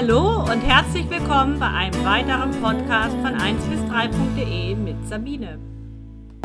Hallo 0.00 0.44
und 0.44 0.60
herzlich 0.60 1.10
willkommen 1.10 1.58
bei 1.58 1.66
einem 1.66 2.04
weiteren 2.04 2.52
Podcast 2.62 3.16
von 3.16 3.34
1 3.34 3.64
bis 3.64 3.80
3.de 3.80 4.76
mit 4.76 5.08
Sabine. 5.08 5.58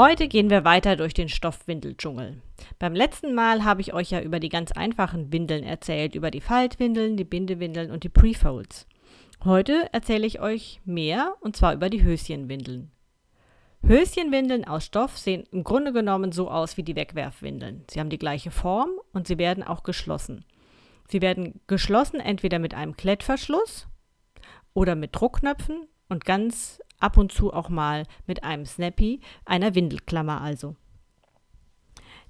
Heute 0.01 0.27
gehen 0.27 0.49
wir 0.49 0.65
weiter 0.65 0.95
durch 0.95 1.13
den 1.13 1.29
Stoffwindeldschungel. 1.29 2.41
Beim 2.79 2.95
letzten 2.95 3.35
Mal 3.35 3.63
habe 3.63 3.81
ich 3.81 3.93
euch 3.93 4.09
ja 4.09 4.21
über 4.21 4.39
die 4.39 4.49
ganz 4.49 4.71
einfachen 4.71 5.31
Windeln 5.31 5.63
erzählt, 5.63 6.15
über 6.15 6.31
die 6.31 6.41
Faltwindeln, 6.41 7.15
die 7.15 7.25
Bindewindeln 7.25 7.91
und 7.91 8.03
die 8.03 8.09
Prefolds. 8.09 8.87
Heute 9.45 9.87
erzähle 9.91 10.25
ich 10.25 10.41
euch 10.41 10.81
mehr 10.83 11.35
und 11.39 11.55
zwar 11.55 11.75
über 11.75 11.91
die 11.91 12.01
Höschenwindeln. 12.01 12.89
Höschenwindeln 13.85 14.65
aus 14.65 14.85
Stoff 14.85 15.15
sehen 15.19 15.43
im 15.51 15.63
Grunde 15.63 15.93
genommen 15.93 16.31
so 16.31 16.49
aus 16.49 16.75
wie 16.75 16.83
die 16.83 16.95
Wegwerfwindeln. 16.95 17.83
Sie 17.87 17.99
haben 17.99 18.09
die 18.09 18.17
gleiche 18.17 18.49
Form 18.49 18.89
und 19.11 19.27
sie 19.27 19.37
werden 19.37 19.63
auch 19.63 19.83
geschlossen. 19.83 20.43
Sie 21.13 21.21
werden 21.21 21.61
geschlossen 21.67 22.19
entweder 22.19 22.57
mit 22.57 22.73
einem 22.73 22.97
Klettverschluss 22.97 23.87
oder 24.73 24.95
mit 24.95 25.15
Druckknöpfen 25.15 25.87
und 26.09 26.25
ganz 26.25 26.81
ab 26.99 27.17
und 27.17 27.31
zu 27.31 27.53
auch 27.53 27.69
mal 27.69 28.07
mit 28.25 28.43
einem 28.43 28.65
Snappy, 28.65 29.19
einer 29.45 29.75
Windelklammer 29.75 30.41
also. 30.41 30.75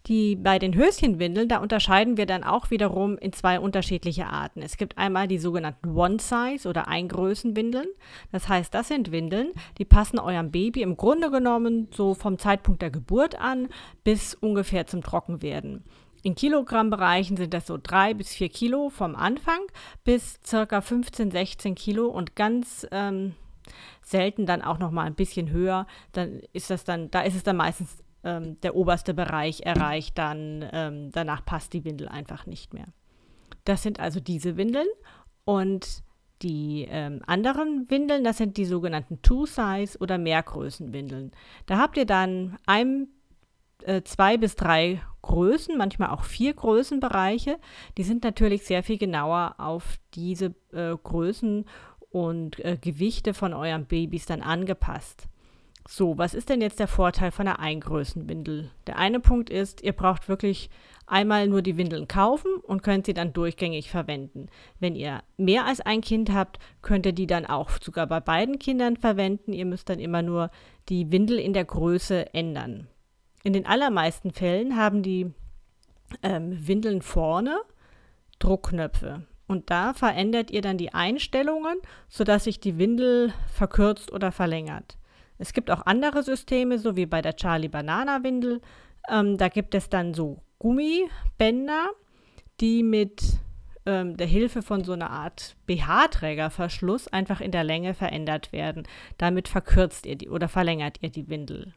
Die, 0.08 0.36
bei 0.36 0.60
den 0.60 0.76
Höschenwindeln, 0.76 1.48
da 1.48 1.60
unterscheiden 1.60 2.18
wir 2.18 2.26
dann 2.26 2.44
auch 2.44 2.72
wiederum 2.72 3.18
in 3.18 3.32
zwei 3.32 3.58
unterschiedliche 3.58 4.26
Arten. 4.26 4.62
Es 4.62 4.76
gibt 4.76 4.98
einmal 4.98 5.30
die 5.30 5.38
sogenannten 5.38 5.96
One-Size- 5.96 6.68
oder 6.68 6.90
Eingrößenwindeln. 6.90 7.88
Das 8.34 8.50
heißt, 8.50 8.74
das 8.74 8.90
sind 8.90 9.14
Windeln, 9.14 9.54
die 9.78 9.86
passen 9.86 10.20
eurem 10.20 10.52
Baby 10.52 10.82
im 10.82 10.98
Grunde 10.98 11.32
genommen 11.32 11.88
so 11.94 12.16
vom 12.16 12.38
Zeitpunkt 12.38 12.82
der 12.82 12.92
Geburt 12.92 13.40
an 13.40 13.70
bis 14.04 14.36
ungefähr 14.36 14.88
zum 14.88 15.02
Trockenwerden. 15.02 15.86
In 16.24 16.36
Kilogrammbereichen 16.36 17.36
sind 17.36 17.54
das 17.54 17.68
so 17.68 17.78
drei 17.82 18.14
bis 18.14 18.34
vier 18.34 18.50
Kilo 18.50 18.90
vom 18.90 19.16
Anfang 19.16 19.60
bis 20.06 20.40
circa 20.46 20.82
15, 20.82 21.32
16 21.32 21.76
Kilo 21.76 22.08
und 22.08 22.36
ganz 22.36 22.88
ähm, 22.92 23.36
selten 24.02 24.46
dann 24.46 24.62
auch 24.62 24.80
noch 24.80 24.92
mal 24.92 25.06
ein 25.06 25.16
bisschen 25.16 25.52
höher. 25.52 25.86
Dann 26.14 26.42
ist 26.54 26.70
das 26.70 26.86
dann, 26.86 27.12
da 27.12 27.22
ist 27.22 27.36
es 27.36 27.44
dann 27.44 27.58
meistens 27.58 28.04
ähm, 28.24 28.60
der 28.62 28.76
oberste 28.76 29.14
Bereich 29.14 29.62
erreicht, 29.62 30.18
dann 30.18 30.66
ähm, 30.72 31.12
danach 31.12 31.44
passt 31.46 31.74
die 31.74 31.84
Windel 31.84 32.08
einfach 32.08 32.46
nicht 32.46 32.74
mehr. 32.74 32.88
Das 33.66 33.84
sind 33.84 34.00
also 34.00 34.20
diese 34.20 34.56
Windeln 34.56 34.88
und 35.44 36.04
die 36.42 36.88
ähm, 36.90 37.22
anderen 37.26 37.90
Windeln, 37.90 38.24
das 38.24 38.38
sind 38.38 38.58
die 38.58 38.66
sogenannten 38.66 39.22
Two-Size 39.22 39.98
oder 40.00 40.18
Mehrgrößenwindeln. 40.18 41.32
Da 41.66 41.78
habt 41.78 41.98
ihr 41.98 42.06
dann 42.06 42.58
ein, 42.66 43.08
äh, 43.86 44.04
zwei 44.04 44.38
bis 44.38 44.56
drei 44.56 45.02
Größen, 45.22 45.78
manchmal 45.78 46.10
auch 46.10 46.24
vier 46.24 46.54
Größenbereiche. 46.54 47.58
Die 47.98 48.04
sind 48.04 48.24
natürlich 48.24 48.64
sehr 48.64 48.84
viel 48.84 48.98
genauer 48.98 49.56
auf 49.58 49.98
diese 50.14 50.54
äh, 50.74 50.96
Größen 51.02 51.66
und 52.10 52.60
äh, 52.60 52.78
Gewichte 52.80 53.34
von 53.34 53.54
euren 53.54 53.86
Babys 53.86 54.26
dann 54.26 54.42
angepasst. 54.42 55.28
So, 55.88 56.18
was 56.18 56.34
ist 56.34 56.50
denn 56.50 56.62
jetzt 56.62 56.80
der 56.80 56.88
Vorteil 56.88 57.32
von 57.32 57.48
einer 57.48 57.60
Eingrößenwindel? 57.60 58.72
Der 58.88 58.98
eine 58.98 59.20
Punkt 59.20 59.50
ist, 59.50 59.82
ihr 59.82 59.92
braucht 59.92 60.30
wirklich 60.30 60.70
einmal 61.08 61.48
nur 61.48 61.62
die 61.62 61.76
Windeln 61.76 62.08
kaufen 62.08 62.56
und 62.64 62.84
könnt 62.84 63.06
sie 63.06 63.14
dann 63.14 63.34
durchgängig 63.34 63.90
verwenden. 63.90 64.48
Wenn 64.80 64.96
ihr 64.96 65.24
mehr 65.36 65.66
als 65.66 65.82
ein 65.82 66.00
Kind 66.00 66.32
habt, 66.32 66.60
könnt 66.82 67.06
ihr 67.06 67.12
die 67.12 67.28
dann 67.28 67.46
auch 67.46 67.70
sogar 67.82 68.08
bei 68.08 68.22
beiden 68.22 68.60
Kindern 68.60 68.96
verwenden. 68.96 69.52
Ihr 69.52 69.66
müsst 69.66 69.90
dann 69.90 70.00
immer 70.00 70.22
nur 70.22 70.52
die 70.88 71.12
Windel 71.12 71.38
in 71.38 71.52
der 71.52 71.66
Größe 71.66 72.34
ändern. 72.34 72.88
In 73.44 73.54
den 73.54 73.66
allermeisten 73.66 74.32
Fällen 74.32 74.78
haben 74.78 75.04
die 75.04 75.32
ähm, 76.22 76.68
Windeln 76.68 77.02
vorne 77.02 77.60
Druckknöpfe. 78.40 79.28
Und 79.48 79.70
da 79.70 79.94
verändert 79.94 80.52
ihr 80.52 80.62
dann 80.62 80.78
die 80.78 80.94
Einstellungen, 80.94 81.78
sodass 82.08 82.46
sich 82.46 82.60
die 82.60 82.78
Windel 82.78 83.34
verkürzt 83.54 84.12
oder 84.12 84.32
verlängert. 84.32 84.98
Es 85.38 85.52
gibt 85.52 85.70
auch 85.70 85.86
andere 85.86 86.24
Systeme, 86.24 86.80
so 86.80 86.96
wie 86.96 87.06
bei 87.06 87.22
der 87.22 87.36
Charlie 87.36 87.68
Banana 87.68 88.24
Windel. 88.24 88.62
Ähm, 89.10 89.38
da 89.38 89.50
gibt 89.50 89.76
es 89.76 89.90
dann 89.90 90.14
so 90.14 90.42
Gummibänder, 90.60 91.90
die 92.62 92.84
mit 92.84 93.22
ähm, 93.86 94.16
der 94.16 94.28
Hilfe 94.28 94.62
von 94.62 94.86
so 94.86 94.94
einer 94.94 95.10
Art 95.10 95.58
BH-Trägerverschluss 95.68 97.10
einfach 97.10 97.42
in 97.42 97.52
der 97.52 97.66
Länge 97.66 97.94
verändert 97.94 98.54
werden. 98.54 98.88
Damit 99.18 99.50
verkürzt 99.50 100.06
ihr 100.06 100.16
die 100.16 100.30
oder 100.30 100.48
verlängert 100.48 101.00
ihr 101.02 101.10
die 101.10 101.28
Windel. 101.28 101.74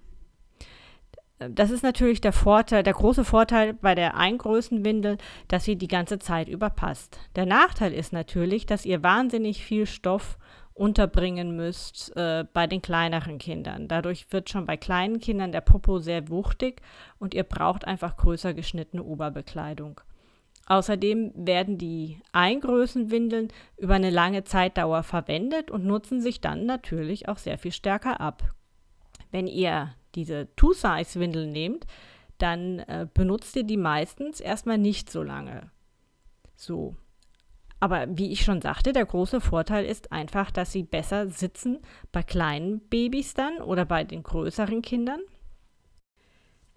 Das 1.39 1.71
ist 1.71 1.83
natürlich 1.83 2.23
der 2.23 2.33
Vorteil, 2.33 2.83
der 2.83 2.95
große 2.95 3.25
Vorteil 3.25 3.75
bei 3.75 3.95
der 3.95 4.17
Eingrößenwindel, 4.17 5.19
dass 5.49 5.65
sie 5.65 5.77
die 5.77 5.89
ganze 5.89 6.19
Zeit 6.19 6.49
überpasst. 6.49 7.19
Der 7.37 7.45
Nachteil 7.45 7.93
ist 7.93 8.13
natürlich, 8.13 8.65
dass 8.65 8.87
ihr 8.87 9.03
wahnsinnig 9.03 9.63
viel 9.63 9.85
Stoff 9.85 10.39
unterbringen 10.73 11.57
müsst 11.57 12.15
äh, 12.17 12.45
bei 12.53 12.67
den 12.67 12.83
kleineren 12.83 13.39
Kindern. 13.39 13.89
Dadurch 13.89 14.27
wird 14.31 14.51
schon 14.51 14.67
bei 14.67 14.77
kleinen 14.77 15.21
Kindern 15.21 15.53
der 15.53 15.63
Popo 15.63 15.99
sehr 15.99 16.29
wuchtig 16.29 16.81
und 17.19 17.35
ihr 17.35 17.45
braucht 17.45 17.87
einfach 17.87 18.17
größer 18.17 18.55
geschnittene 18.55 19.03
Oberbekleidung. 19.03 20.01
Außerdem 20.67 21.33
werden 21.35 21.79
die 21.79 22.21
Eingrößenwindeln 22.33 23.53
über 23.77 23.95
eine 23.95 24.11
lange 24.11 24.45
Zeitdauer 24.45 25.03
verwendet 25.03 25.71
und 25.71 25.85
nutzen 25.85 26.21
sich 26.21 26.41
dann 26.41 26.67
natürlich 26.67 27.29
auch 27.29 27.39
sehr 27.39 27.57
viel 27.57 27.73
stärker 27.73 28.21
ab. 28.21 28.43
Wenn 29.31 29.47
ihr 29.47 29.95
diese 30.17 30.49
Two-Size-Windeln 30.57 31.53
nehmt, 31.53 31.87
dann 32.39 32.81
äh, 32.81 33.07
benutzt 33.13 33.55
ihr 33.55 33.65
die 33.65 33.77
meistens 33.77 34.41
erstmal 34.41 34.79
nicht 34.79 35.11
so 35.11 35.23
lange. 35.23 35.71
So, 36.57 36.97
aber 37.79 38.07
wie 38.17 38.33
ich 38.33 38.43
schon 38.43 38.63
sagte, 38.63 38.93
der 38.93 39.05
große 39.05 39.41
Vorteil 39.41 39.85
ist 39.85 40.13
einfach, 40.13 40.51
dass 40.51 40.73
sie 40.73 40.83
besser 40.83 41.29
sitzen 41.29 41.79
bei 42.11 42.23
kleinen 42.23 42.81
Babys 42.81 43.35
dann 43.35 43.59
oder 43.59 43.85
bei 43.85 44.05
den 44.05 44.23
größeren 44.23 44.83
Kindern. 44.83 45.21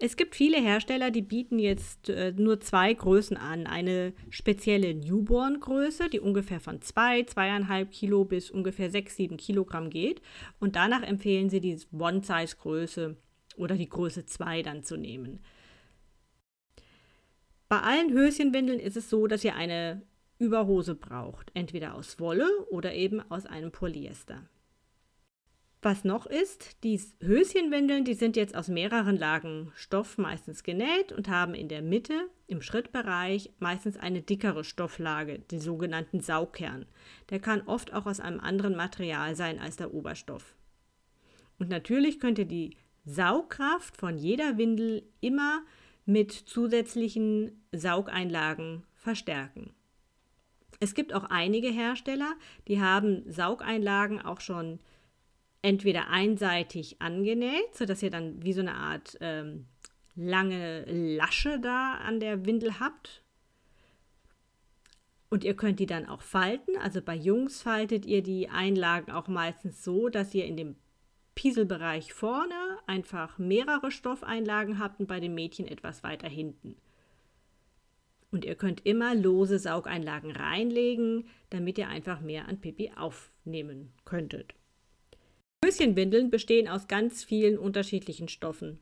Es 0.02 0.16
gibt 0.16 0.34
viele 0.34 0.58
Hersteller, 0.58 1.10
die 1.10 1.20
bieten 1.20 1.58
jetzt 1.58 2.08
äh, 2.08 2.32
nur 2.34 2.60
zwei 2.60 2.94
Größen 2.94 3.36
an. 3.36 3.66
Eine 3.66 4.14
spezielle 4.30 4.94
Newborn-Größe, 4.94 6.08
die 6.08 6.20
ungefähr 6.20 6.58
von 6.58 6.80
2, 6.80 7.24
zwei, 7.24 7.50
2,5 7.50 7.84
Kilo 7.86 8.24
bis 8.24 8.50
ungefähr 8.50 8.90
6, 8.90 9.16
7 9.16 9.36
Kilogramm 9.36 9.90
geht. 9.90 10.22
Und 10.58 10.74
danach 10.74 11.02
empfehlen 11.02 11.50
sie 11.50 11.60
die 11.60 11.78
One-Size-Größe 11.92 13.16
oder 13.56 13.76
die 13.76 13.88
Größe 13.88 14.26
2 14.26 14.62
dann 14.62 14.82
zu 14.82 14.96
nehmen. 14.96 15.40
Bei 17.68 17.80
allen 17.80 18.12
Höschenwindeln 18.12 18.80
ist 18.80 18.96
es 18.96 19.10
so, 19.10 19.26
dass 19.26 19.44
ihr 19.44 19.54
eine 19.54 20.02
Überhose 20.38 20.94
braucht, 20.94 21.50
entweder 21.54 21.94
aus 21.94 22.18
Wolle 22.18 22.48
oder 22.70 22.94
eben 22.94 23.20
aus 23.30 23.46
einem 23.46 23.70
Polyester. 23.70 24.48
Was 25.82 26.04
noch 26.04 26.26
ist, 26.26 26.82
die 26.84 27.00
Höschenwindeln, 27.20 28.04
die 28.04 28.14
sind 28.14 28.36
jetzt 28.36 28.54
aus 28.54 28.68
mehreren 28.68 29.16
Lagen 29.16 29.72
Stoff 29.74 30.18
meistens 30.18 30.62
genäht 30.62 31.10
und 31.10 31.28
haben 31.28 31.54
in 31.54 31.68
der 31.68 31.80
Mitte, 31.80 32.28
im 32.46 32.60
Schrittbereich, 32.60 33.50
meistens 33.60 33.96
eine 33.96 34.20
dickere 34.20 34.62
Stofflage, 34.62 35.38
den 35.38 35.60
sogenannten 35.60 36.20
Saugkern. 36.20 36.84
Der 37.30 37.40
kann 37.40 37.62
oft 37.62 37.94
auch 37.94 38.04
aus 38.04 38.20
einem 38.20 38.40
anderen 38.40 38.76
Material 38.76 39.34
sein 39.36 39.58
als 39.58 39.76
der 39.76 39.94
Oberstoff. 39.94 40.54
Und 41.58 41.70
natürlich 41.70 42.20
könnt 42.20 42.38
ihr 42.38 42.46
die 42.46 42.76
Saugkraft 43.04 43.96
von 43.96 44.16
jeder 44.16 44.58
Windel 44.58 45.02
immer 45.20 45.62
mit 46.04 46.32
zusätzlichen 46.32 47.64
Saugeinlagen 47.72 48.84
verstärken. 48.94 49.72
Es 50.80 50.94
gibt 50.94 51.12
auch 51.12 51.24
einige 51.24 51.68
Hersteller, 51.68 52.34
die 52.68 52.80
haben 52.80 53.30
Saugeinlagen 53.30 54.20
auch 54.20 54.40
schon 54.40 54.80
entweder 55.62 56.08
einseitig 56.08 57.02
angenäht, 57.02 57.74
sodass 57.74 58.02
ihr 58.02 58.10
dann 58.10 58.42
wie 58.42 58.54
so 58.54 58.60
eine 58.60 58.74
Art 58.74 59.16
ähm, 59.20 59.66
lange 60.14 60.84
Lasche 60.86 61.60
da 61.60 61.94
an 61.94 62.18
der 62.20 62.46
Windel 62.46 62.80
habt. 62.80 63.22
Und 65.28 65.44
ihr 65.44 65.54
könnt 65.54 65.78
die 65.78 65.86
dann 65.86 66.06
auch 66.06 66.22
falten. 66.22 66.76
Also 66.78 67.00
bei 67.02 67.14
Jungs 67.14 67.62
faltet 67.62 68.04
ihr 68.04 68.22
die 68.22 68.48
Einlagen 68.48 69.12
auch 69.12 69.28
meistens 69.28 69.84
so, 69.84 70.08
dass 70.08 70.34
ihr 70.34 70.44
in 70.44 70.56
dem 70.56 70.76
Pieselbereich 71.40 72.12
vorne 72.12 72.76
einfach 72.86 73.38
mehrere 73.38 73.90
Stoffeinlagen 73.90 74.78
habt 74.78 75.00
und 75.00 75.06
bei 75.06 75.20
den 75.20 75.34
Mädchen 75.34 75.66
etwas 75.66 76.02
weiter 76.02 76.28
hinten. 76.28 76.76
Und 78.30 78.44
ihr 78.44 78.56
könnt 78.56 78.84
immer 78.84 79.14
lose 79.14 79.58
Saugeinlagen 79.58 80.32
reinlegen, 80.32 81.30
damit 81.48 81.78
ihr 81.78 81.88
einfach 81.88 82.20
mehr 82.20 82.46
an 82.46 82.60
Pipi 82.60 82.92
aufnehmen 82.94 83.94
könntet. 84.04 84.52
Höschenwindeln 85.64 86.28
bestehen 86.28 86.68
aus 86.68 86.88
ganz 86.88 87.24
vielen 87.24 87.56
unterschiedlichen 87.56 88.28
Stoffen. 88.28 88.78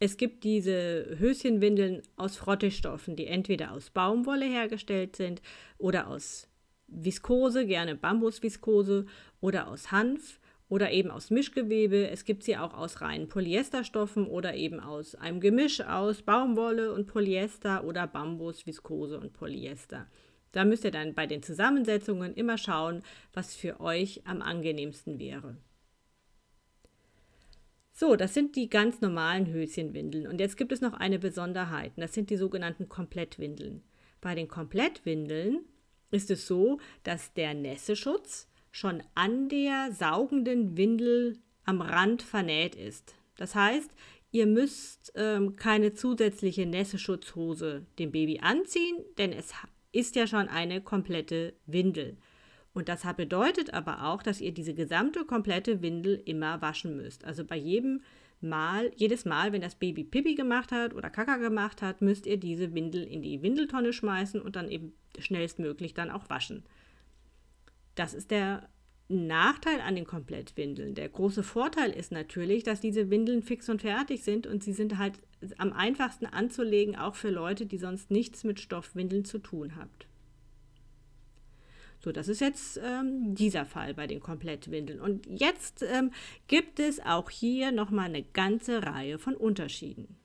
Es 0.00 0.16
gibt 0.16 0.42
diese 0.42 1.06
Höschenwindeln 1.20 2.02
aus 2.16 2.34
Frottestoffen, 2.34 3.14
die 3.14 3.28
entweder 3.28 3.70
aus 3.70 3.90
Baumwolle 3.90 4.46
hergestellt 4.46 5.14
sind 5.14 5.40
oder 5.78 6.08
aus 6.08 6.48
Viskose, 6.88 7.64
gerne 7.64 7.94
Bambusviskose 7.94 9.06
oder 9.40 9.68
aus 9.68 9.92
Hanf 9.92 10.40
oder 10.72 10.90
eben 10.90 11.10
aus 11.10 11.28
Mischgewebe. 11.28 12.08
Es 12.08 12.24
gibt 12.24 12.44
sie 12.44 12.56
auch 12.56 12.72
aus 12.72 13.02
reinen 13.02 13.28
Polyesterstoffen 13.28 14.26
oder 14.26 14.54
eben 14.54 14.80
aus 14.80 15.14
einem 15.14 15.38
Gemisch 15.38 15.82
aus 15.82 16.22
Baumwolle 16.22 16.94
und 16.94 17.06
Polyester 17.06 17.84
oder 17.84 18.06
Bambus, 18.06 18.66
Viskose 18.66 19.20
und 19.20 19.34
Polyester. 19.34 20.06
Da 20.50 20.64
müsst 20.64 20.84
ihr 20.84 20.90
dann 20.90 21.12
bei 21.12 21.26
den 21.26 21.42
Zusammensetzungen 21.42 22.32
immer 22.32 22.56
schauen, 22.56 23.02
was 23.34 23.54
für 23.54 23.80
euch 23.80 24.22
am 24.26 24.40
angenehmsten 24.40 25.18
wäre. 25.18 25.58
So, 27.92 28.16
das 28.16 28.32
sind 28.32 28.56
die 28.56 28.70
ganz 28.70 29.02
normalen 29.02 29.52
Höschenwindeln. 29.52 30.26
Und 30.26 30.40
jetzt 30.40 30.56
gibt 30.56 30.72
es 30.72 30.80
noch 30.80 30.94
eine 30.94 31.18
Besonderheit. 31.18 31.92
Das 31.98 32.14
sind 32.14 32.30
die 32.30 32.38
sogenannten 32.38 32.88
Komplettwindeln. 32.88 33.82
Bei 34.22 34.34
den 34.34 34.48
Komplettwindeln 34.48 35.66
ist 36.10 36.30
es 36.30 36.46
so, 36.46 36.80
dass 37.02 37.34
der 37.34 37.52
Nässeschutz 37.52 38.48
schon 38.72 39.02
an 39.14 39.48
der 39.48 39.92
saugenden 39.92 40.76
Windel 40.76 41.38
am 41.64 41.80
Rand 41.80 42.22
vernäht 42.22 42.74
ist. 42.74 43.14
Das 43.36 43.54
heißt, 43.54 43.90
ihr 44.32 44.46
müsst 44.46 45.12
ähm, 45.14 45.54
keine 45.56 45.94
zusätzliche 45.94 46.66
Nässeschutzhose 46.66 47.86
dem 47.98 48.10
Baby 48.10 48.40
anziehen, 48.40 48.96
denn 49.18 49.32
es 49.32 49.52
ist 49.92 50.16
ja 50.16 50.26
schon 50.26 50.48
eine 50.48 50.80
komplette 50.80 51.54
Windel. 51.66 52.16
Und 52.74 52.88
das 52.88 53.02
bedeutet 53.16 53.74
aber 53.74 54.06
auch, 54.06 54.22
dass 54.22 54.40
ihr 54.40 54.52
diese 54.52 54.72
gesamte 54.72 55.26
komplette 55.26 55.82
Windel 55.82 56.22
immer 56.24 56.62
waschen 56.62 56.96
müsst. 56.96 57.24
Also 57.24 57.44
bei 57.44 57.56
jedem 57.56 58.00
Mal, 58.40 58.90
jedes 58.96 59.26
Mal, 59.26 59.52
wenn 59.52 59.60
das 59.60 59.74
Baby 59.74 60.02
Pipi 60.02 60.34
gemacht 60.34 60.72
hat 60.72 60.94
oder 60.94 61.10
Kaka 61.10 61.36
gemacht 61.36 61.82
hat, 61.82 62.00
müsst 62.00 62.26
ihr 62.26 62.38
diese 62.38 62.74
Windel 62.74 63.04
in 63.04 63.22
die 63.22 63.42
Windeltonne 63.42 63.92
schmeißen 63.92 64.40
und 64.40 64.56
dann 64.56 64.68
eben 64.68 64.94
schnellstmöglich 65.18 65.94
dann 65.94 66.10
auch 66.10 66.28
waschen. 66.30 66.64
Das 67.94 68.14
ist 68.14 68.30
der 68.30 68.68
Nachteil 69.08 69.80
an 69.80 69.94
den 69.94 70.06
Komplettwindeln. 70.06 70.94
Der 70.94 71.08
große 71.08 71.42
Vorteil 71.42 71.90
ist 71.90 72.12
natürlich, 72.12 72.64
dass 72.64 72.80
diese 72.80 73.10
Windeln 73.10 73.42
fix 73.42 73.68
und 73.68 73.82
fertig 73.82 74.22
sind 74.22 74.46
und 74.46 74.64
sie 74.64 74.72
sind 74.72 74.98
halt 74.98 75.18
am 75.58 75.72
einfachsten 75.72 76.26
anzulegen, 76.26 76.96
auch 76.96 77.14
für 77.14 77.30
Leute, 77.30 77.66
die 77.66 77.78
sonst 77.78 78.10
nichts 78.10 78.44
mit 78.44 78.60
Stoffwindeln 78.60 79.24
zu 79.24 79.38
tun 79.38 79.76
habt. 79.76 80.06
So, 81.98 82.10
das 82.10 82.26
ist 82.26 82.40
jetzt 82.40 82.80
ähm, 82.82 83.34
dieser 83.36 83.64
Fall 83.64 83.94
bei 83.94 84.08
den 84.08 84.18
Komplettwindeln. 84.18 85.00
Und 85.00 85.26
jetzt 85.26 85.82
ähm, 85.82 86.10
gibt 86.48 86.80
es 86.80 86.98
auch 86.98 87.30
hier 87.30 87.70
nochmal 87.70 88.06
eine 88.06 88.24
ganze 88.24 88.82
Reihe 88.82 89.18
von 89.18 89.36
Unterschieden. 89.36 90.16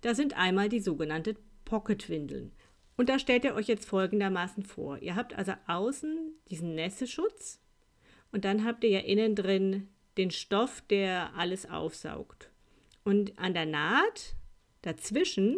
Da 0.00 0.14
sind 0.14 0.36
einmal 0.36 0.68
die 0.68 0.80
sogenannten 0.80 1.36
Pocketwindeln. 1.64 2.50
Und 2.96 3.08
da 3.08 3.18
stellt 3.18 3.44
ihr 3.44 3.54
euch 3.54 3.66
jetzt 3.66 3.88
folgendermaßen 3.88 4.64
vor. 4.64 4.98
Ihr 4.98 5.16
habt 5.16 5.34
also 5.34 5.52
außen 5.66 6.32
diesen 6.48 6.74
Nässeschutz 6.74 7.60
und 8.30 8.44
dann 8.44 8.64
habt 8.64 8.84
ihr 8.84 8.90
ja 8.90 9.00
innen 9.00 9.34
drin 9.34 9.88
den 10.16 10.30
Stoff, 10.30 10.82
der 10.88 11.34
alles 11.36 11.68
aufsaugt. 11.68 12.50
Und 13.04 13.38
an 13.38 13.52
der 13.52 13.66
Naht 13.66 14.36
dazwischen 14.82 15.56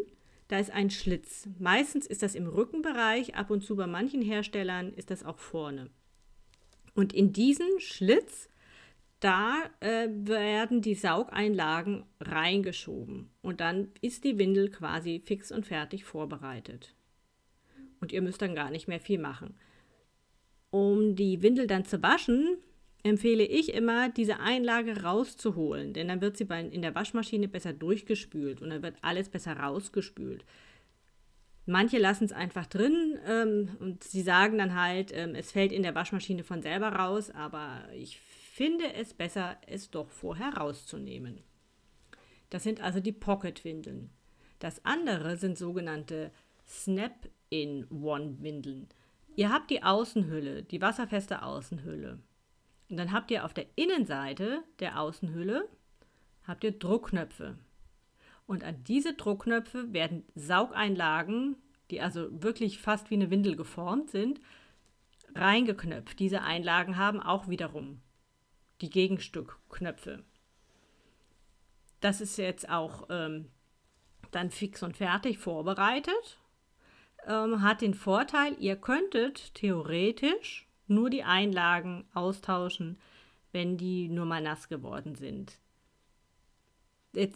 da 0.49 0.59
ist 0.59 0.71
ein 0.71 0.91
Schlitz. 0.91 1.49
Meistens 1.59 2.07
ist 2.07 2.23
das 2.23 2.35
im 2.35 2.47
Rückenbereich, 2.47 3.35
ab 3.35 3.51
und 3.51 3.63
zu 3.63 3.77
bei 3.77 3.87
manchen 3.87 4.23
Herstellern 4.23 4.93
ist 4.93 5.11
das 5.11 5.25
auch 5.25 5.39
vorne. 5.39 5.91
Und 6.95 7.13
in 7.13 7.33
diesen 7.33 7.81
Schlitz, 7.81 8.49
da 9.21 9.65
äh, 9.81 10.09
werden 10.11 10.83
die 10.83 10.95
Saugeinlagen 10.95 12.05
reingeschoben 12.21 13.31
und 13.43 13.61
dann 13.61 13.89
ist 14.03 14.25
die 14.25 14.39
Windel 14.39 14.71
quasi 14.71 15.21
fix 15.25 15.51
und 15.51 15.67
fertig 15.67 16.05
vorbereitet. 16.05 16.95
Und 18.01 18.13
ihr 18.13 18.23
müsst 18.23 18.43
dann 18.43 18.55
gar 18.55 18.71
nicht 18.71 18.89
mehr 18.89 19.01
viel 19.01 19.19
machen. 19.19 19.55
Um 20.71 21.17
die 21.17 21.43
Windel 21.43 21.67
dann 21.67 21.85
zu 21.85 22.03
waschen, 22.03 22.59
empfehle 23.03 23.45
ich 23.45 23.73
immer, 23.73 24.09
diese 24.09 24.41
Einlage 24.41 25.03
rauszuholen, 25.03 25.93
denn 25.93 26.09
dann 26.09 26.21
wird 26.21 26.37
sie 26.37 26.47
in 26.71 26.83
der 26.83 26.95
Waschmaschine 26.95 27.49
besser 27.49 27.73
durchgespült 27.73 28.61
und 28.61 28.71
dann 28.71 28.83
wird 28.83 28.97
alles 29.03 29.29
besser 29.29 29.57
rausgespült. 29.57 30.45
Manche 31.67 31.99
lassen 31.99 32.25
es 32.25 32.33
einfach 32.33 32.67
drin 32.67 33.19
ähm, 33.27 33.77
und 33.81 34.05
sie 34.05 34.23
sagen 34.23 34.59
dann 34.59 34.81
halt, 34.81 35.13
ähm, 35.13 35.35
es 35.35 35.51
fällt 35.51 35.73
in 35.73 35.83
der 35.83 35.95
Waschmaschine 35.95 36.45
von 36.45 36.63
selber 36.63 36.91
raus, 36.91 37.31
aber 37.31 37.89
ich 37.93 38.19
finde 38.19 38.93
es 38.95 39.15
besser, 39.15 39.57
es 39.67 39.91
doch 39.91 40.09
vorher 40.09 40.55
rauszunehmen. 40.55 41.43
Das 42.51 42.63
sind 42.63 42.81
also 42.81 43.01
die 43.01 43.13
Pocket-Windeln. 43.13 44.11
Das 44.61 44.85
andere 44.85 45.37
sind 45.37 45.59
sogenannte 45.59 46.31
Snap-in-One-Windeln. 47.47 48.89
Ihr 49.35 49.53
habt 49.53 49.71
die 49.71 49.83
Außenhülle, 49.83 50.63
die 50.63 50.81
wasserfeste 50.81 51.43
Außenhülle. 51.43 52.19
Und 52.89 52.97
dann 52.97 53.13
habt 53.13 53.31
ihr 53.31 53.45
auf 53.45 53.53
der 53.53 53.67
Innenseite 53.75 54.63
der 54.79 55.01
Außenhülle 55.01 55.69
habt 56.47 56.63
ihr 56.63 56.73
Druckknöpfe. 56.73 57.59
Und 58.47 58.63
an 58.63 58.85
diese 58.85 59.15
Druckknöpfe 59.15 59.93
werden 59.93 60.25
Saugeinlagen, 60.37 61.57
die 61.91 62.01
also 62.01 62.29
wirklich 62.31 62.79
fast 62.79 63.11
wie 63.11 63.15
eine 63.15 63.31
Windel 63.31 63.57
geformt 63.57 64.11
sind, 64.11 64.41
reingeknöpft. 65.35 66.21
Diese 66.21 66.43
Einlagen 66.43 66.97
haben 66.97 67.21
auch 67.21 67.49
wiederum 67.49 68.01
die 68.81 68.91
Gegenstückknöpfe. 68.91 70.23
Das 72.01 72.21
ist 72.21 72.37
jetzt 72.37 72.69
auch 72.69 73.09
ähm, 73.11 73.51
dann 74.31 74.51
fix 74.51 74.85
und 74.85 74.97
fertig 74.97 75.39
vorbereitet. 75.39 76.39
Ähm, 77.27 77.63
hat 77.63 77.81
den 77.81 77.95
Vorteil, 77.95 78.57
ihr 78.59 78.77
könntet 78.77 79.55
theoretisch 79.55 80.67
nur 80.87 81.11
die 81.11 81.25
Einlagen 81.25 82.05
austauschen, 82.15 82.99
wenn 83.53 83.77
die 83.77 84.09
nur 84.09 84.27
mal 84.27 84.41
nass 84.41 84.69
geworden 84.69 85.17
sind. 85.17 85.59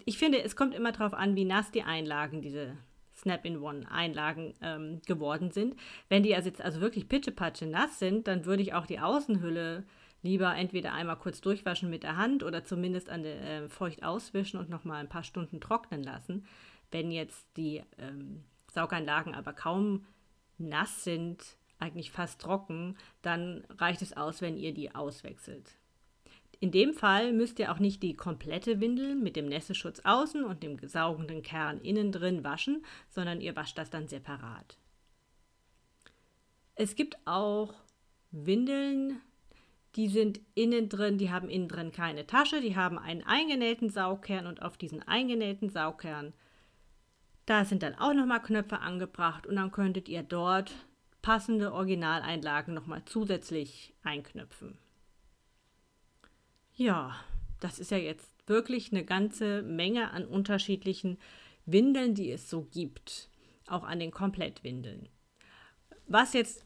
Ich 0.05 0.19
finde, 0.19 0.43
es 0.43 0.57
kommt 0.57 0.75
immer 0.75 0.93
darauf 0.93 1.15
an, 1.15 1.37
wie 1.37 1.47
nass 1.47 1.71
die 1.71 1.83
Einlagen, 1.83 2.43
diese 2.43 2.77
Snap-in-One-Einlagen 3.17 4.55
ähm, 4.61 5.01
geworden 5.07 5.51
sind. 5.51 5.75
Wenn 6.09 6.23
die 6.23 6.35
also 6.35 6.49
jetzt 6.49 6.63
also 6.63 6.81
wirklich 6.81 7.09
pitschepatsche 7.09 7.67
nass 7.67 7.99
sind, 7.99 8.29
dann 8.29 8.45
würde 8.45 8.63
ich 8.63 8.75
auch 8.75 8.87
die 8.87 9.01
Außenhülle 9.01 9.85
lieber 10.23 10.55
entweder 10.55 10.93
einmal 10.93 11.17
kurz 11.17 11.41
durchwaschen 11.41 11.89
mit 11.89 12.03
der 12.03 12.17
Hand 12.17 12.43
oder 12.43 12.65
zumindest 12.65 13.09
an 13.09 13.23
der, 13.23 13.41
äh, 13.41 13.69
feucht 13.69 14.03
auswischen 14.03 14.59
und 14.59 14.69
nochmal 14.69 15.01
ein 15.01 15.09
paar 15.09 15.25
Stunden 15.25 15.61
trocknen 15.61 16.03
lassen. 16.03 16.47
Wenn 16.91 17.11
jetzt 17.11 17.47
die 17.57 17.83
ähm, 17.99 18.45
Saugeinlagen 18.73 19.35
aber 19.35 19.53
kaum 19.53 20.07
nass 20.59 21.05
sind, 21.05 21.57
eigentlich 21.79 22.11
fast 22.11 22.41
trocken, 22.41 22.97
dann 23.23 23.65
reicht 23.71 24.03
es 24.03 24.17
aus, 24.17 24.43
wenn 24.43 24.57
ihr 24.57 24.75
die 24.75 24.95
auswechselt. 24.95 25.77
In 26.61 26.71
dem 26.71 26.93
Fall 26.93 27.33
müsst 27.33 27.59
ihr 27.59 27.73
auch 27.73 27.79
nicht 27.79 28.03
die 28.03 28.15
komplette 28.15 28.81
Windel 28.81 29.15
mit 29.15 29.35
dem 29.35 29.47
Nässeschutz 29.47 30.01
außen 30.05 30.45
und 30.45 30.63
dem 30.63 30.79
saugenden 30.87 31.43
Kern 31.43 31.81
innen 31.81 32.13
drin 32.13 32.45
waschen, 32.45 32.85
sondern 33.09 33.41
ihr 33.41 33.57
wascht 33.57 33.79
das 33.79 33.89
dann 33.89 34.09
separat. 34.09 34.77
Es 36.75 36.97
gibt 36.97 37.17
auch 37.27 37.73
Windeln, 38.31 39.23
die 39.97 40.09
sind 40.09 40.41
innen 40.55 40.91
drin, 40.91 41.17
die 41.17 41.31
haben 41.31 41.49
innen 41.49 41.69
drin 41.69 41.93
keine 41.93 42.27
Tasche, 42.27 42.61
die 42.61 42.77
haben 42.77 42.99
einen 42.99 43.23
eingenähten 43.23 43.89
Saugkern 43.89 44.47
und 44.47 44.61
auf 44.61 44.77
diesen 44.77 45.03
eingenähten 45.03 45.71
Saugkern, 45.71 46.35
da 47.51 47.65
sind 47.65 47.83
dann 47.83 47.97
auch 47.97 48.15
nochmal 48.15 48.41
Knöpfe 48.41 48.79
angebracht 48.79 49.45
und 49.45 49.57
dann 49.57 49.73
könntet 49.73 50.09
ihr 50.09 50.23
dort 50.23 50.73
passende 51.21 51.73
Originaleinlagen 51.73 52.73
nochmal 52.73 53.03
zusätzlich 53.07 53.93
einknüpfen. 54.05 54.79
Ja, 56.77 57.17
das 57.59 57.81
ist 57.81 57.91
ja 57.91 57.99
jetzt 57.99 58.31
wirklich 58.47 58.93
eine 58.93 59.05
ganze 59.05 59.63
Menge 59.63 60.13
an 60.13 60.27
unterschiedlichen 60.27 61.19
Windeln, 61.67 62.15
die 62.15 62.31
es 62.31 62.49
so 62.49 62.63
gibt. 62.63 63.29
Auch 63.67 63.83
an 63.83 63.99
den 63.99 64.13
Komplettwindeln. 64.13 65.09
Was 66.07 66.35
jetzt 66.35 66.65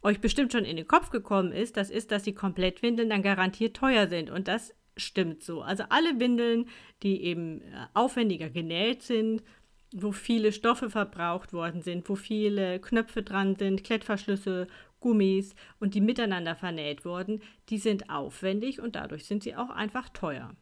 euch 0.00 0.20
bestimmt 0.20 0.52
schon 0.52 0.64
in 0.64 0.76
den 0.76 0.86
Kopf 0.86 1.10
gekommen 1.10 1.50
ist, 1.50 1.76
das 1.76 1.90
ist, 1.90 2.12
dass 2.12 2.22
die 2.22 2.34
Komplettwindeln 2.34 3.10
dann 3.10 3.22
garantiert 3.22 3.76
teuer 3.76 4.08
sind. 4.08 4.30
Und 4.30 4.46
das 4.46 4.72
stimmt 4.96 5.42
so. 5.42 5.62
Also 5.62 5.84
alle 5.88 6.18
Windeln, 6.20 6.68
die 7.02 7.22
eben 7.22 7.62
äh, 7.62 7.86
aufwendiger 7.94 8.50
genäht 8.50 9.02
sind 9.02 9.42
wo 9.92 10.12
viele 10.12 10.52
Stoffe 10.52 10.90
verbraucht 10.90 11.52
worden 11.52 11.82
sind, 11.82 12.08
wo 12.08 12.14
viele 12.14 12.80
Knöpfe 12.80 13.22
dran 13.22 13.56
sind, 13.56 13.84
Klettverschlüsse, 13.84 14.68
Gummis 15.00 15.54
und 15.80 15.94
die 15.94 16.00
miteinander 16.00 16.54
vernäht 16.54 17.04
wurden, 17.04 17.42
die 17.70 17.78
sind 17.78 18.10
aufwendig 18.10 18.80
und 18.80 18.96
dadurch 18.96 19.24
sind 19.24 19.42
sie 19.42 19.56
auch 19.56 19.70
einfach 19.70 20.08
teuer. 20.10 20.54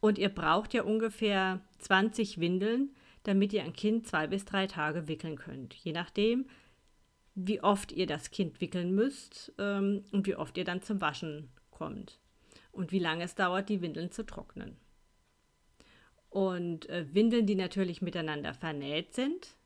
Und 0.00 0.18
ihr 0.18 0.28
braucht 0.28 0.74
ja 0.74 0.82
ungefähr 0.82 1.60
20 1.78 2.38
Windeln, 2.38 2.94
damit 3.22 3.52
ihr 3.52 3.64
ein 3.64 3.72
Kind 3.72 4.06
zwei 4.06 4.26
bis 4.26 4.44
drei 4.44 4.66
Tage 4.66 5.08
wickeln 5.08 5.36
könnt. 5.36 5.74
Je 5.74 5.92
nachdem, 5.92 6.46
wie 7.34 7.62
oft 7.62 7.92
ihr 7.92 8.06
das 8.06 8.30
Kind 8.30 8.60
wickeln 8.60 8.94
müsst 8.94 9.52
ähm, 9.58 10.04
und 10.12 10.26
wie 10.26 10.36
oft 10.36 10.56
ihr 10.56 10.64
dann 10.64 10.82
zum 10.82 11.00
Waschen 11.00 11.50
kommt. 11.70 12.18
Und 12.72 12.92
wie 12.92 12.98
lange 12.98 13.24
es 13.24 13.34
dauert, 13.34 13.68
die 13.68 13.82
Windeln 13.82 14.10
zu 14.10 14.24
trocknen. 14.24 14.76
Und 16.28 16.88
äh, 16.88 17.12
Windeln, 17.12 17.46
die 17.46 17.56
natürlich 17.56 18.02
miteinander 18.02 18.54
vernäht 18.54 19.14
sind, 19.14 19.56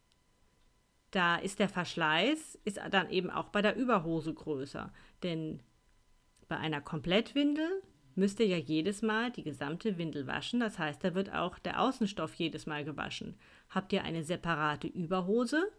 da 1.10 1.36
ist 1.36 1.60
der 1.60 1.68
Verschleiß 1.68 2.58
ist 2.64 2.80
dann 2.90 3.08
eben 3.10 3.30
auch 3.30 3.48
bei 3.50 3.62
der 3.62 3.76
Überhose 3.76 4.34
größer. 4.34 4.92
Denn 5.22 5.62
bei 6.48 6.56
einer 6.56 6.80
Komplettwindel 6.80 7.82
müsst 8.16 8.40
ihr 8.40 8.46
ja 8.46 8.56
jedes 8.56 9.02
Mal 9.02 9.30
die 9.30 9.44
gesamte 9.44 9.98
Windel 9.98 10.26
waschen. 10.26 10.60
Das 10.60 10.78
heißt, 10.78 11.04
da 11.04 11.14
wird 11.14 11.32
auch 11.32 11.58
der 11.58 11.80
Außenstoff 11.80 12.34
jedes 12.34 12.66
Mal 12.66 12.84
gewaschen. 12.84 13.36
Habt 13.68 13.92
ihr 13.92 14.02
eine 14.02 14.24
separate 14.24 14.86
Überhose, 14.86 15.70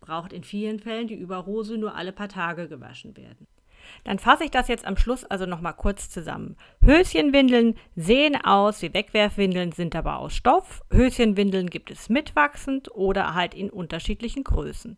braucht 0.00 0.32
in 0.32 0.44
vielen 0.44 0.80
Fällen 0.80 1.08
die 1.08 1.14
Überhose 1.14 1.78
nur 1.78 1.94
alle 1.94 2.12
paar 2.12 2.28
Tage 2.28 2.68
gewaschen 2.68 3.16
werden. 3.16 3.46
Dann 4.04 4.18
fasse 4.18 4.44
ich 4.44 4.50
das 4.50 4.68
jetzt 4.68 4.84
am 4.84 4.96
Schluss 4.96 5.24
also 5.24 5.46
nochmal 5.46 5.74
kurz 5.74 6.10
zusammen. 6.10 6.56
Höschenwindeln 6.82 7.76
sehen 7.96 8.36
aus 8.44 8.82
wie 8.82 8.92
Wegwerfwindeln, 8.92 9.72
sind 9.72 9.96
aber 9.96 10.18
aus 10.18 10.34
Stoff. 10.34 10.82
Höschenwindeln 10.90 11.70
gibt 11.70 11.90
es 11.90 12.08
mitwachsend 12.08 12.90
oder 12.94 13.34
halt 13.34 13.54
in 13.54 13.70
unterschiedlichen 13.70 14.44
Größen. 14.44 14.96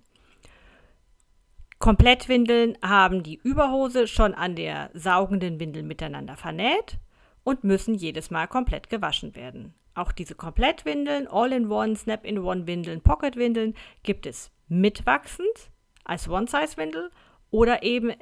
Komplettwindeln 1.78 2.78
haben 2.82 3.22
die 3.22 3.36
Überhose 3.42 4.06
schon 4.06 4.34
an 4.34 4.56
der 4.56 4.90
saugenden 4.94 5.60
Windel 5.60 5.82
miteinander 5.82 6.36
vernäht 6.36 6.98
und 7.44 7.64
müssen 7.64 7.94
jedes 7.94 8.30
Mal 8.30 8.46
komplett 8.46 8.88
gewaschen 8.88 9.34
werden. 9.34 9.74
Auch 9.94 10.12
diese 10.12 10.34
Komplettwindeln, 10.34 11.26
All-in-One, 11.26 11.96
Snap-in-One-Windeln, 11.96 13.02
Pocket-Windeln 13.02 13.74
gibt 14.02 14.26
es 14.26 14.50
mitwachsend 14.68 15.70
als 16.04 16.28
One-Size-Windel 16.28 17.10
oder 17.50 17.82
eben 17.82 18.12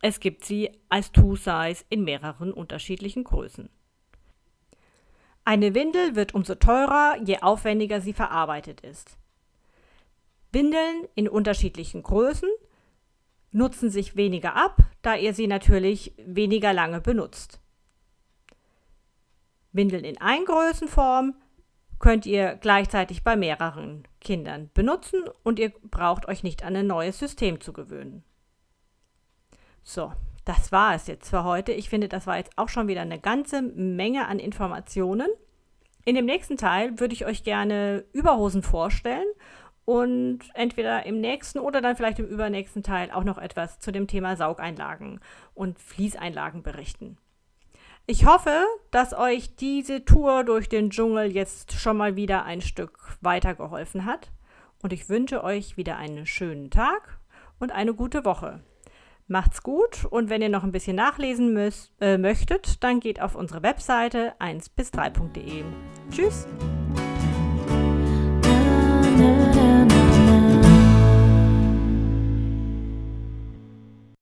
es 0.00 0.20
gibt 0.20 0.44
sie 0.44 0.70
als 0.88 1.12
Two-Size 1.12 1.84
in 1.88 2.04
mehreren 2.04 2.52
unterschiedlichen 2.52 3.24
Größen. 3.24 3.68
Eine 5.44 5.74
Windel 5.74 6.16
wird 6.16 6.34
umso 6.34 6.54
teurer, 6.54 7.16
je 7.24 7.38
aufwendiger 7.40 8.00
sie 8.00 8.12
verarbeitet 8.12 8.80
ist. 8.80 9.18
Windeln 10.52 11.06
in 11.14 11.28
unterschiedlichen 11.28 12.02
Größen 12.02 12.48
nutzen 13.52 13.90
sich 13.90 14.16
weniger 14.16 14.56
ab, 14.56 14.78
da 15.02 15.16
ihr 15.16 15.34
sie 15.34 15.46
natürlich 15.46 16.14
weniger 16.18 16.72
lange 16.72 17.00
benutzt. 17.00 17.60
Windeln 19.72 20.04
in 20.04 20.20
Eingrößenform 20.20 21.34
könnt 21.98 22.26
ihr 22.26 22.56
gleichzeitig 22.56 23.22
bei 23.22 23.36
mehreren 23.36 24.06
Kindern 24.20 24.70
benutzen 24.74 25.24
und 25.42 25.58
ihr 25.58 25.70
braucht 25.82 26.26
euch 26.26 26.42
nicht 26.42 26.64
an 26.64 26.74
ein 26.76 26.86
neues 26.86 27.18
System 27.18 27.60
zu 27.60 27.72
gewöhnen. 27.72 28.24
So, 29.82 30.12
das 30.44 30.72
war 30.72 30.94
es 30.94 31.06
jetzt 31.06 31.28
für 31.28 31.44
heute. 31.44 31.72
Ich 31.72 31.88
finde, 31.88 32.08
das 32.08 32.26
war 32.26 32.36
jetzt 32.36 32.56
auch 32.56 32.68
schon 32.68 32.88
wieder 32.88 33.02
eine 33.02 33.20
ganze 33.20 33.62
Menge 33.62 34.26
an 34.26 34.38
Informationen. 34.38 35.28
In 36.04 36.14
dem 36.14 36.26
nächsten 36.26 36.56
Teil 36.56 36.98
würde 36.98 37.14
ich 37.14 37.26
euch 37.26 37.44
gerne 37.44 38.04
Überhosen 38.12 38.62
vorstellen 38.62 39.26
und 39.84 40.40
entweder 40.54 41.04
im 41.04 41.20
nächsten 41.20 41.58
oder 41.58 41.80
dann 41.80 41.96
vielleicht 41.96 42.18
im 42.18 42.26
übernächsten 42.26 42.82
Teil 42.82 43.10
auch 43.10 43.24
noch 43.24 43.38
etwas 43.38 43.80
zu 43.80 43.92
dem 43.92 44.06
Thema 44.06 44.36
Saugeinlagen 44.36 45.20
und 45.54 45.78
Fließeinlagen 45.78 46.62
berichten. 46.62 47.18
Ich 48.06 48.26
hoffe, 48.26 48.64
dass 48.90 49.12
euch 49.12 49.56
diese 49.56 50.04
Tour 50.04 50.44
durch 50.44 50.68
den 50.68 50.90
Dschungel 50.90 51.30
jetzt 51.30 51.72
schon 51.72 51.96
mal 51.96 52.16
wieder 52.16 52.44
ein 52.44 52.60
Stück 52.60 53.16
weitergeholfen 53.20 54.04
hat 54.04 54.30
und 54.82 54.92
ich 54.92 55.08
wünsche 55.08 55.44
euch 55.44 55.76
wieder 55.76 55.96
einen 55.96 56.26
schönen 56.26 56.70
Tag 56.70 57.18
und 57.58 57.72
eine 57.72 57.94
gute 57.94 58.24
Woche. 58.24 58.64
Macht's 59.30 59.62
gut 59.62 60.06
und 60.06 60.28
wenn 60.28 60.42
ihr 60.42 60.48
noch 60.48 60.64
ein 60.64 60.72
bisschen 60.72 60.96
nachlesen 60.96 61.52
müsst, 61.52 61.92
äh, 62.00 62.18
möchtet, 62.18 62.82
dann 62.82 62.98
geht 62.98 63.22
auf 63.22 63.36
unsere 63.36 63.62
Webseite 63.62 64.32
1bis3.de. 64.40 65.62
Tschüss! 66.10 66.48